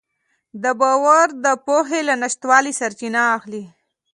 [0.63, 3.63] دا باور د پوهې له نشتوالي سرچینه اخلي.